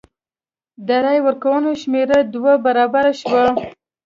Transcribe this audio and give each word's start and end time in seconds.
د 0.87 0.89
رای 1.03 1.19
ورکوونکو 1.23 1.79
شمېر 1.81 2.09
دوه 2.33 2.53
برابره 2.65 3.11
شو. 3.21 3.41